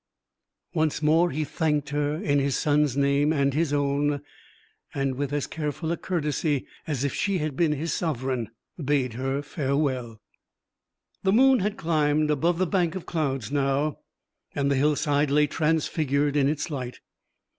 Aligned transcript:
Once 0.73 1.03
more 1.03 1.29
he 1.29 1.43
thanked 1.43 1.89
her 1.89 2.15
in 2.15 2.39
his 2.39 2.55
son's 2.57 2.97
name 2.97 3.31
and 3.31 3.53
his 3.53 3.71
own, 3.71 4.19
and 4.95 5.13
with 5.13 5.31
as 5.31 5.45
careful 5.45 5.91
a 5.91 5.95
courtesy 5.95 6.65
as 6.87 7.03
if 7.03 7.13
she 7.13 7.37
had 7.37 7.55
been 7.55 7.73
his 7.73 7.93
sovereign, 7.93 8.49
bade 8.83 9.13
her 9.13 9.43
farewell. 9.43 10.19
The 11.21 11.33
moon 11.33 11.59
had 11.59 11.77
climbed 11.77 12.31
above 12.31 12.57
the 12.57 12.65
bank 12.65 12.95
of 12.95 13.05
clouds 13.05 13.51
now, 13.51 13.99
and 14.55 14.71
the 14.71 14.75
hillside 14.75 15.29
lay 15.29 15.45
transfigured 15.45 16.35
in 16.35 16.49
its 16.49 16.71
light. 16.71 16.99